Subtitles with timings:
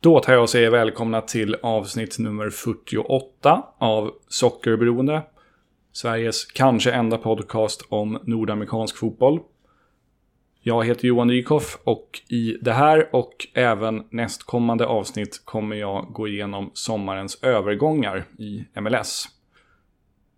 [0.00, 5.22] Då tar jag och säger välkomna till avsnitt nummer 48 av Sockerberoende.
[5.92, 9.40] Sveriges kanske enda podcast om nordamerikansk fotboll.
[10.60, 16.28] Jag heter Johan Dykhoff och i det här och även nästkommande avsnitt kommer jag gå
[16.28, 19.24] igenom sommarens övergångar i MLS.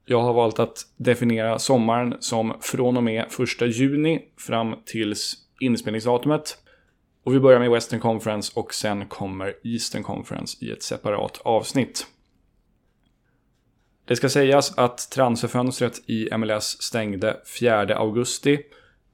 [0.04, 3.24] Jag har valt att definiera sommaren som från och med
[3.60, 6.56] 1 juni fram tills inspelningsdatumet.
[7.24, 12.06] Och vi börjar med Western Conference och sen kommer Eastern Conference i ett separat avsnitt.
[14.04, 18.58] Det ska sägas att transferfönstret i MLS stängde 4 augusti.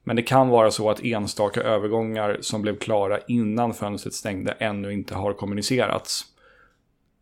[0.04, 4.92] Men det kan vara så att enstaka övergångar som blev klara innan fönstret stängde ännu
[4.92, 6.24] inte har kommunicerats.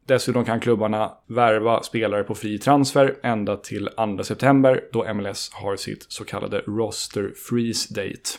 [0.07, 5.77] Dessutom kan klubbarna värva spelare på fri transfer ända till 2 september då MLS har
[5.77, 8.31] sitt så kallade roster freeze date.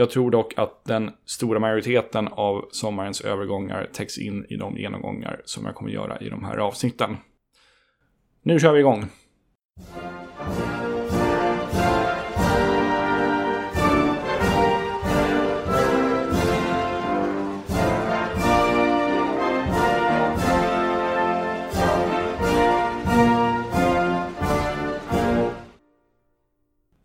[0.00, 5.42] Jag tror dock att den stora majoriteten av sommarens övergångar täcks in i de genomgångar
[5.44, 7.16] som jag kommer göra i de här avsnitten.
[8.42, 9.04] Nu kör vi igång!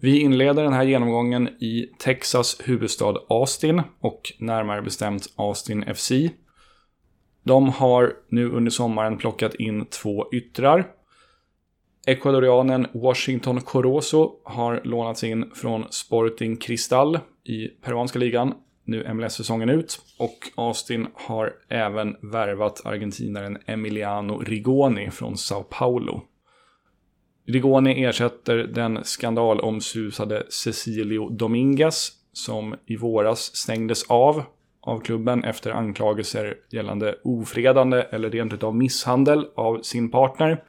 [0.06, 6.11] Vi inleder den här genomgången i Texas huvudstad Austin och närmare bestämt Austin FC.
[7.44, 10.88] De har nu under sommaren plockat in två yttrar.
[12.08, 20.00] Ecuadorianen Washington Corozo har lånats in från Sporting Cristal i peruanska ligan, nu MLS-säsongen ut.
[20.20, 26.22] Och Austin har även värvat argentinaren Emiliano Rigoni från Sao Paulo.
[27.48, 34.44] Rigoni ersätter den skandalomsusade Cecilio Dominguez som i våras stängdes av
[34.86, 40.64] av klubben efter anklagelser gällande ofredande eller rent utav misshandel av sin partner.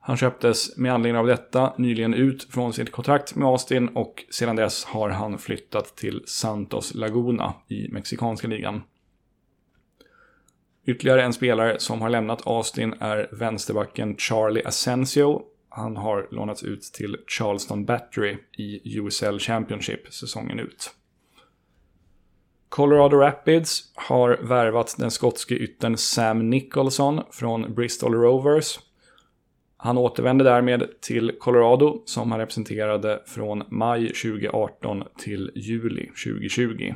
[0.00, 4.56] Han köptes med anledning av detta nyligen ut från sitt kontrakt med Austin och sedan
[4.56, 8.82] dess har han flyttat till Santos Laguna i mexikanska ligan.
[10.86, 16.82] Ytterligare en spelare som har lämnat Austin är vänsterbacken Charlie Asensio han har lånats ut
[16.82, 20.94] till Charleston Battery i USL Championship säsongen ut.
[22.68, 28.78] Colorado Rapids har värvat den skotske yttern Sam Nicholson från Bristol Rovers.
[29.76, 36.94] Han återvände därmed till Colorado som han representerade från maj 2018 till juli 2020.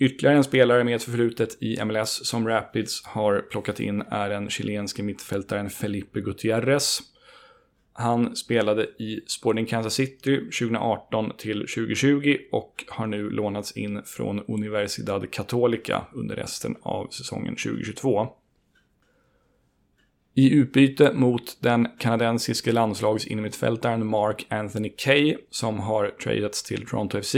[0.00, 4.50] Ytterligare en spelare med ett förflutet i MLS som Rapids har plockat in är den
[4.50, 7.00] chilenske mittfältaren Felipe Gutierrez.
[7.96, 14.40] Han spelade i Sporting Kansas City 2018 till 2020 och har nu lånats in från
[14.40, 18.28] Universidad Católica under resten av säsongen 2022.
[20.34, 27.34] I utbyte mot den kanadensiske landslagsinnermittfältaren Mark Anthony Kay som har tradats till Toronto FC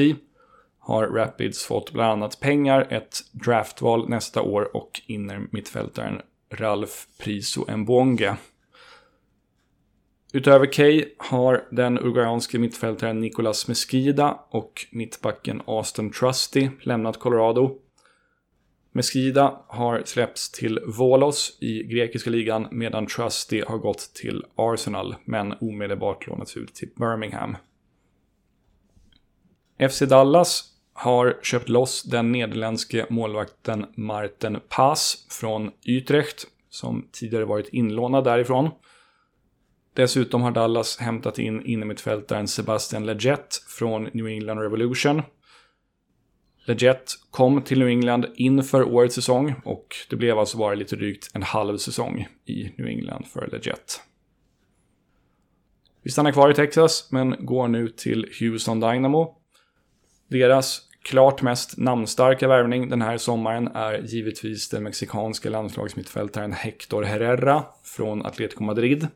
[0.78, 8.36] har Rapids fått bland annat pengar, ett draftval nästa år och innermittfältaren Ralf Priso Mbonge
[10.36, 17.78] Utöver Kay har den uruguayanske mittfältaren Nicolas Mesquida och mittbacken Austin Trusty lämnat Colorado.
[18.92, 25.52] Mesquida har släppts till Volos i grekiska ligan medan Trusty har gått till Arsenal men
[25.60, 27.56] omedelbart lånats ut till Birmingham.
[29.90, 37.68] FC Dallas har köpt loss den nederländske målvakten Marten Paas från Utrecht som tidigare varit
[37.68, 38.70] inlånad därifrån.
[39.96, 45.22] Dessutom har Dallas hämtat in innermittfältaren Sebastian Legette från New England Revolution.
[46.64, 51.30] Legette kom till New England inför årets säsong och det blev alltså bara lite drygt
[51.34, 53.92] en halv säsong i New England för Legette.
[56.02, 59.34] Vi stannar kvar i Texas men går nu till Houston Dynamo.
[60.28, 67.64] Deras klart mest namnstarka värvning den här sommaren är givetvis den mexikanska landslagsmittfältaren Hector Herrera
[67.82, 69.08] från Atletico Madrid.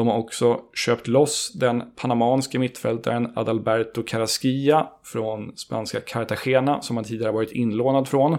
[0.00, 7.04] De har också köpt loss den panamanske mittfältaren Adalberto Carrasquilla från spanska Cartagena som han
[7.04, 8.38] tidigare varit inlånad från.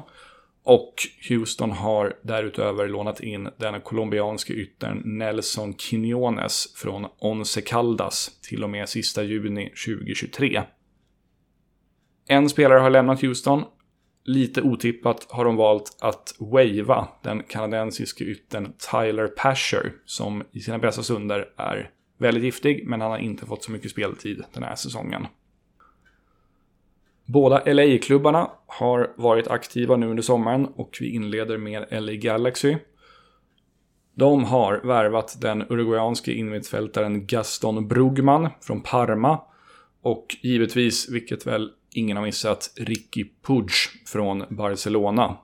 [0.63, 0.93] Och
[1.29, 8.69] Houston har därutöver lånat in den colombianske yttern Nelson Quinones från Once Caldas till och
[8.69, 10.61] med sista juni 2023.
[12.27, 13.63] En spelare har lämnat Houston
[14.23, 20.77] Lite otippat har de valt att wava den kanadensiske ytten Tyler Pasher som i sina
[20.77, 24.75] bästa stunder är väldigt giftig men han har inte fått så mycket speltid den här
[24.75, 25.27] säsongen.
[27.25, 32.77] Båda LA-klubbarna har varit aktiva nu under sommaren och vi inleder med LA Galaxy.
[34.13, 39.41] De har värvat den uruguayanske innermittfältaren Gaston Brugman från Parma
[40.01, 43.71] och givetvis, vilket väl ingen har missat, Ricky Puig
[44.05, 45.37] från Barcelona.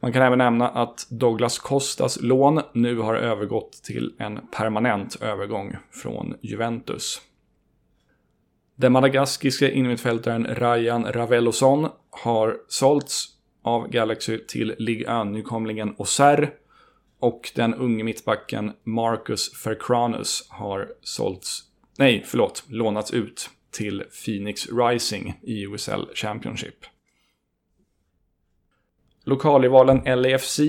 [0.00, 5.76] Man kan även nämna att Douglas Costas lån nu har övergått till en permanent övergång
[5.90, 7.20] från Juventus.
[8.76, 13.28] Den madagaskiske innermittfältaren Ryan Raveloson har sålts
[13.62, 16.50] av Galaxy till Ligue 1-nykomlingen Auxerre
[17.20, 21.62] och den unge mittbacken Marcus Fercranus har sålts,
[21.98, 26.84] nej förlåt, lånats ut till Phoenix Rising i USL Championship.
[29.24, 30.60] Lokalrivalen LAFC,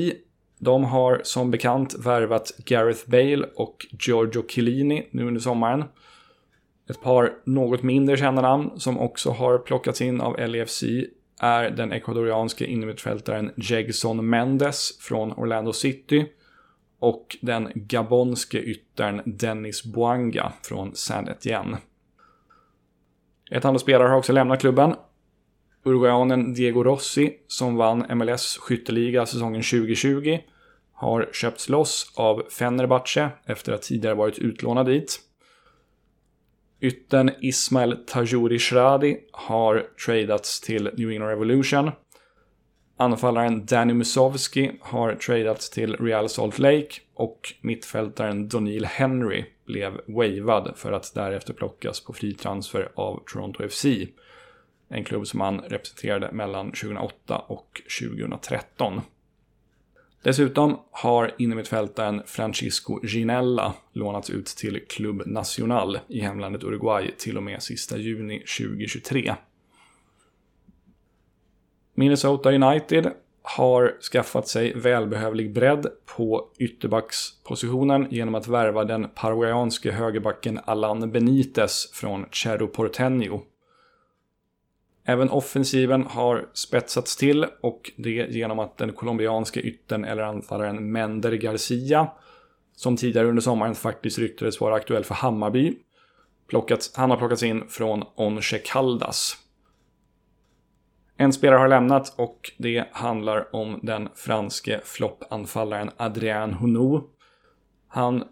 [0.60, 5.84] de har som bekant värvat Gareth Bale och Giorgio Chiellini nu under sommaren.
[6.90, 10.84] Ett par något mindre kända namn som också har plockats in av LAFC
[11.40, 16.26] är den ecuadorianske innermittfältaren Jegson Mendes från Orlando City
[17.00, 21.78] och den gabonske yttern Dennis Boanga från San Etienne.
[23.52, 24.96] Ett antal spelare har också lämnat klubben.
[25.86, 30.40] Uruguayanen Diego Rossi, som vann MLS skytteliga säsongen 2020,
[30.94, 35.20] har köpts loss av Fenerbahce efter att tidigare varit utlånad dit.
[36.82, 41.92] Yttern Ismail Tajouri Shradi har tradats till New England Revolution.
[43.00, 50.74] Anfallaren Danny Musovski har tradats till Real Salt Lake och mittfältaren Donil Henry blev wavad
[50.76, 53.86] för att därefter plockas på fri transfer av Toronto FC.
[54.90, 59.02] En klubb som han representerade mellan 2008 och 2013.
[60.22, 67.44] Dessutom har innermittfältaren Francisco Ginella lånats ut till Club Nacional i hemlandet Uruguay till och
[67.44, 69.36] med sista juni 2023.
[72.00, 73.12] Minnesota United
[73.42, 81.92] har skaffat sig välbehövlig bredd på ytterbackspositionen genom att värva den paraguayanske högerbacken Alan Benitez
[81.94, 83.42] från Cerro Porteño.
[85.06, 91.32] Även offensiven har spetsats till och det genom att den colombianske yttern eller anfallaren Mender
[91.32, 92.12] Garcia,
[92.76, 95.78] som tidigare under sommaren faktiskt ryktades vara aktuell för Hammarby,
[96.48, 99.47] plockats, han har plockats in från Onche Caldas.
[101.18, 107.02] En spelare har lämnat och det handlar om den franske floppanfallaren Adrien Honou.
[107.88, 108.24] Han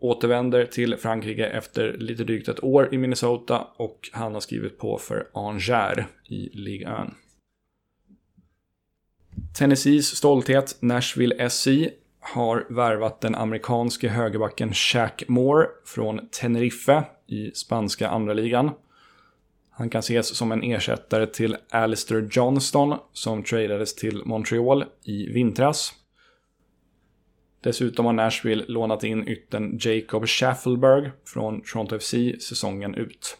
[0.00, 4.98] återvänder till Frankrike efter lite drygt ett år i Minnesota och han har skrivit på
[4.98, 5.98] för Angers
[6.28, 7.14] i Ligue 1.
[9.58, 11.68] Tennessees stolthet Nashville SC
[12.20, 18.70] har värvat den amerikanske högerbacken Shaq Moore från Tenerife i spanska andra ligan.
[19.80, 25.92] Han kan ses som en ersättare till Alistair Johnston som tradades till Montreal i vintras.
[27.60, 33.36] Dessutom har Nashville lånat in ytten Jacob Schaffelberg från Toronto FC säsongen ut.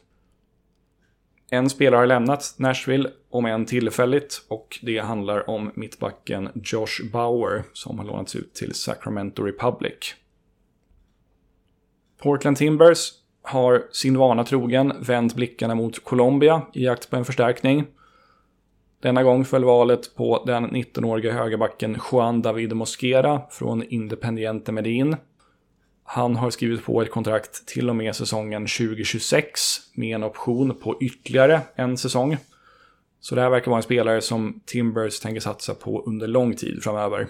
[1.51, 7.65] En spelare har lämnat Nashville, om än tillfälligt, och det handlar om mittbacken Josh Bauer
[7.73, 10.15] som har lånats ut till Sacramento Republic.
[12.23, 13.20] Portland Timbers
[13.51, 17.87] har sin vana trogen vänt blickarna mot Colombia i jakt på en förstärkning.
[19.03, 25.17] Denna gång föll valet på den 19-årige högerbacken Juan David Mosquera från Independiente Medin.
[26.05, 29.61] Han har skrivit på ett kontrakt till och med säsongen 2026
[29.95, 32.37] med en option på ytterligare en säsong.
[33.21, 36.83] Så det här verkar vara en spelare som Timbers tänker satsa på under lång tid
[36.83, 37.27] framöver.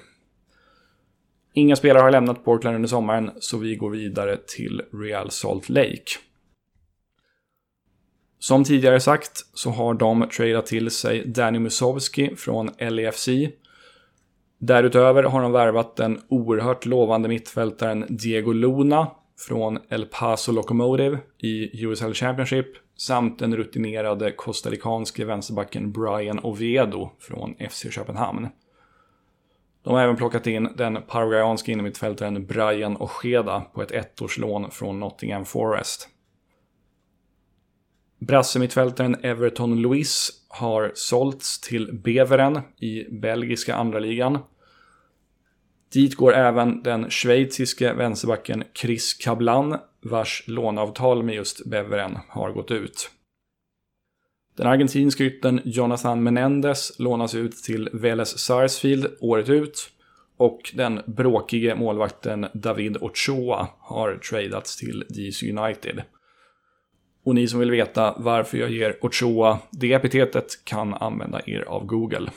[1.52, 6.04] Inga spelare har lämnat Portland under sommaren, så vi går vidare till Real Salt Lake.
[8.38, 13.28] Som tidigare sagt så har de tradeat till sig Danny Musovski från LAFC.
[14.58, 21.84] Därutöver har de värvat den oerhört lovande mittfältaren Diego Luna från El Paso Locomotive i
[21.84, 22.66] USL Championship
[22.96, 28.48] samt den rutinerade costaricanske vänsterbacken Brian Oviedo från FC Köpenhamn.
[29.82, 35.44] De har även plockat in den paraguayanske innermittfältaren Brian Ojeda på ett ettårslån från Nottingham
[35.44, 36.08] Forest.
[38.18, 44.38] Brassemittfältaren Everton Luis har sålts till Beveren i belgiska andra ligan.
[45.92, 52.70] Dit går även den schweiziske vänsterbacken Chris Cablan vars låneavtal med just Beveren har gått
[52.70, 53.10] ut.
[54.60, 59.90] Den argentinska yttern Jonathan Menendez lånas ut till Vélez Sarsfield året ut.
[60.36, 66.02] Och den bråkige målvakten David Ochoa har tradats till DC United.
[67.24, 71.86] Och ni som vill veta varför jag ger Ochoa det epitetet kan använda er av
[71.86, 72.30] Google.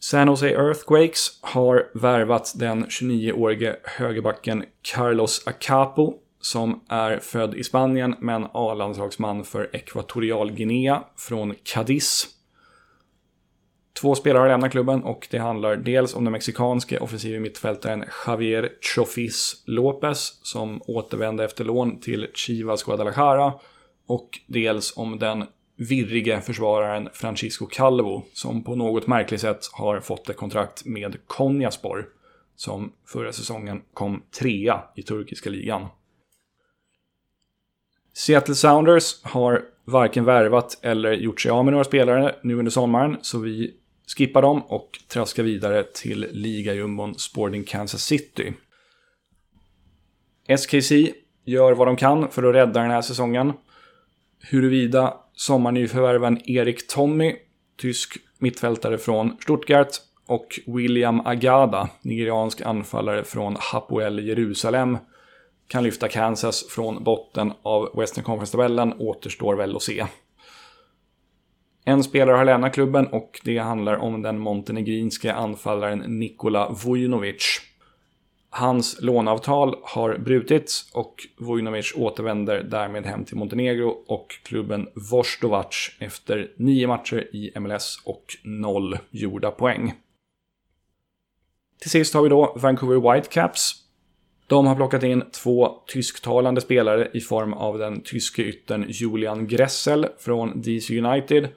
[0.00, 8.14] San Jose Earthquakes har värvat den 29-årige högerbacken Carlos Acapo som är född i Spanien
[8.20, 12.28] men A-landslagsman för Ekvatorial Guinea från Cadiz.
[14.00, 18.72] Två spelare har lämnat klubben och det handlar dels om den mexikanske offensive mittfältaren Javier
[18.80, 23.52] Chofis López som återvände efter lån till Chivas Guadalajara
[24.06, 25.44] och dels om den
[25.76, 32.08] virrige försvararen Francisco Calvo som på något märkligt sätt har fått ett kontrakt med Konyaspor
[32.56, 35.86] som förra säsongen kom trea i turkiska ligan.
[38.14, 43.16] Seattle Sounders har varken värvat eller gjort sig av med några spelare nu under sommaren,
[43.22, 43.74] så vi
[44.16, 48.52] skippar dem och traskar vidare till ligajumbon Sporting Kansas City.
[50.48, 50.92] SKC
[51.44, 53.52] gör vad de kan för att rädda den här säsongen.
[54.50, 57.36] Huruvida sommarnyförvärven Erik Tommy,
[57.78, 59.88] tysk mittfältare från Stuttgart,
[60.26, 64.98] och William Agada, nigeriansk anfallare från Hapoel Jerusalem,
[65.72, 70.06] kan lyfta Kansas från botten av Western Conference-tabellen återstår väl att se.
[71.84, 77.60] En spelare har lämnat klubben och det handlar om den montenegrinske anfallaren Nikola Vujnovic.
[78.50, 86.52] Hans låneavtal har brutits och Vujnovic återvänder därmed hem till Montenegro och klubben Vostovac efter
[86.56, 89.94] nio matcher i MLS och noll gjorda poäng.
[91.80, 93.82] Till sist har vi då Vancouver Whitecaps
[94.52, 100.06] de har plockat in två tysktalande spelare i form av den tyske yttern Julian Gressel
[100.18, 101.48] från DC United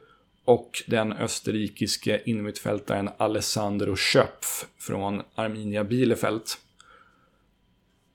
[0.45, 6.41] och den österrikiske innermittfältaren Alessandro Schöpf från Arminia Bielefeld.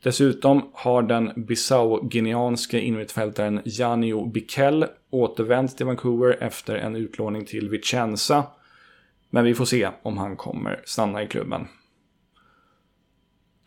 [0.02, 8.44] Dessutom har den Bissau-guineanske innermittfältaren Janio Bikel återvänt till Vancouver efter en utlåning till Vicenza.
[9.30, 11.66] Men vi får se om han kommer stanna i klubben.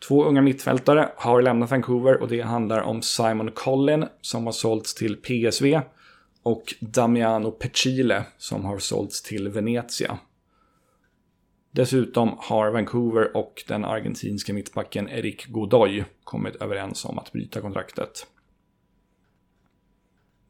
[0.08, 4.94] Två unga mittfältare har lämnat Vancouver och det handlar om Simon Collin som har sålts
[4.94, 5.80] till PSV
[6.42, 10.18] och Damiano Pecile som har sålts till Venezia.
[11.70, 18.26] Dessutom har Vancouver och den argentinska mittbacken Eric Godoy kommit överens om att bryta kontraktet.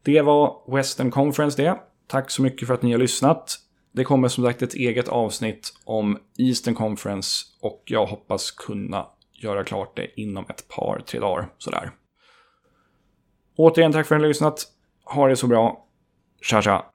[0.03, 1.79] Det var Western Conference det.
[2.07, 3.59] Tack så mycket för att ni har lyssnat.
[3.91, 9.07] Det kommer som sagt ett eget avsnitt om Eastern Conference och jag hoppas kunna
[9.45, 11.47] göra klart det inom ett par, tre dagar.
[11.57, 11.91] Sådär.
[13.57, 14.65] Återigen tack för att ni har lyssnat.
[15.03, 15.85] Ha det så bra.
[16.41, 16.85] Tja tja.